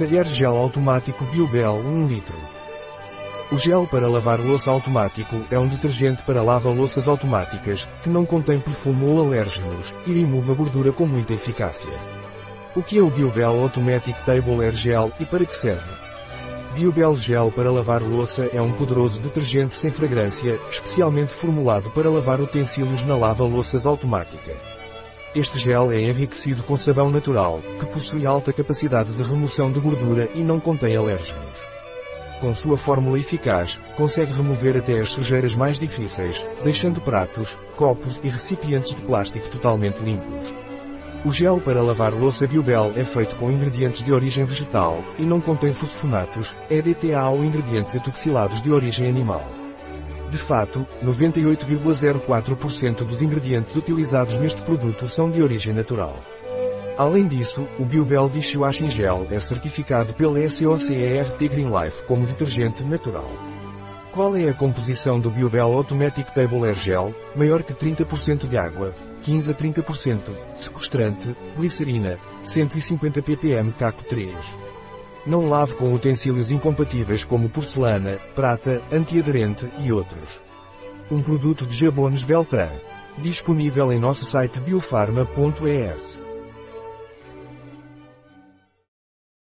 [0.00, 2.38] Talher gel automático Biobel 1 litro.
[3.52, 8.58] O gel para lavar louça automático é um detergente para lava-louças automáticas, que não contém
[8.58, 11.92] perfume ou alérgenos, e remove a gordura com muita eficácia.
[12.74, 15.92] O que é o Biobel Automatic Table Air Gel e para que serve?
[16.72, 22.40] Biobel Gel para lavar louça é um poderoso detergente sem fragrância, especialmente formulado para lavar
[22.40, 24.79] utensílios na lava-louças automática.
[25.32, 30.28] Este gel é enriquecido com sabão natural, que possui alta capacidade de remoção de gordura
[30.34, 31.64] e não contém alérgenos.
[32.40, 38.28] Com sua fórmula eficaz, consegue remover até as sujeiras mais difíceis, deixando pratos, copos e
[38.28, 40.52] recipientes de plástico totalmente limpos.
[41.24, 45.40] O gel para lavar louça Biobel é feito com ingredientes de origem vegetal, e não
[45.40, 49.59] contém fosfonatos, EDTA ou ingredientes etoxilados de origem animal.
[50.30, 56.22] De fato, 98,04% dos ingredientes utilizados neste produto são de origem natural.
[56.96, 63.28] Além disso, o Biobel Dishwashing Gel é certificado pela SOCERT Green Life como detergente natural.
[64.12, 67.12] Qual é a composição do Biobel Automatic Table Air Gel?
[67.34, 70.20] Maior que 30% de água, 15 a 30%,
[70.56, 74.69] sequestrante, glicerina, 150 ppm CACO 3.
[75.26, 80.40] Não lave com utensílios incompatíveis como porcelana, prata, antiaderente e outros.
[81.10, 82.70] Um produto de Jabones Beltran.
[83.18, 86.19] Disponível em nosso site biofarma.es.